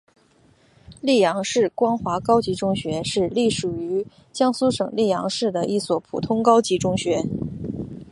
[1.03, 7.23] 溧阳市光华高级中学是隶属于江苏省溧阳市的一所普通高级中学。